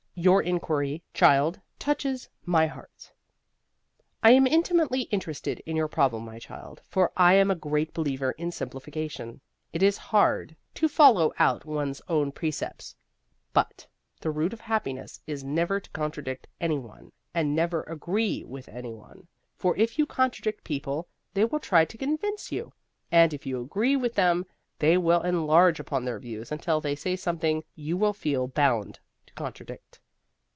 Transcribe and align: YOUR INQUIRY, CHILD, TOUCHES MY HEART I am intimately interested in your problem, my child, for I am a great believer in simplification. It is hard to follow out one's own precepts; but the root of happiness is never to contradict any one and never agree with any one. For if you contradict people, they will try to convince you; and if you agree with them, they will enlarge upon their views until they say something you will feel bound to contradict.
YOUR 0.13 0.43
INQUIRY, 0.43 1.01
CHILD, 1.15 1.59
TOUCHES 1.79 2.29
MY 2.45 2.67
HEART 2.67 3.11
I 4.21 4.29
am 4.31 4.45
intimately 4.45 5.03
interested 5.03 5.63
in 5.65 5.75
your 5.75 5.87
problem, 5.87 6.25
my 6.25 6.37
child, 6.37 6.79
for 6.85 7.11
I 7.17 7.33
am 7.33 7.49
a 7.49 7.55
great 7.55 7.91
believer 7.91 8.31
in 8.33 8.51
simplification. 8.51 9.41
It 9.73 9.81
is 9.81 9.97
hard 9.97 10.55
to 10.75 10.87
follow 10.87 11.31
out 11.39 11.65
one's 11.65 12.03
own 12.07 12.31
precepts; 12.31 12.95
but 13.51 13.87
the 14.19 14.29
root 14.29 14.53
of 14.53 14.59
happiness 14.61 15.19
is 15.25 15.43
never 15.43 15.79
to 15.79 15.89
contradict 15.89 16.45
any 16.59 16.77
one 16.77 17.11
and 17.33 17.55
never 17.55 17.81
agree 17.83 18.43
with 18.43 18.69
any 18.69 18.93
one. 18.93 19.27
For 19.55 19.75
if 19.75 19.97
you 19.97 20.05
contradict 20.05 20.63
people, 20.63 21.07
they 21.33 21.45
will 21.45 21.59
try 21.59 21.83
to 21.85 21.97
convince 21.97 22.51
you; 22.51 22.73
and 23.11 23.33
if 23.33 23.47
you 23.47 23.59
agree 23.59 23.95
with 23.95 24.13
them, 24.13 24.45
they 24.77 24.97
will 24.99 25.21
enlarge 25.23 25.79
upon 25.79 26.05
their 26.05 26.19
views 26.19 26.51
until 26.51 26.79
they 26.79 26.95
say 26.95 27.15
something 27.15 27.63
you 27.73 27.97
will 27.97 28.13
feel 28.13 28.47
bound 28.47 28.99
to 29.25 29.33
contradict. 29.33 29.99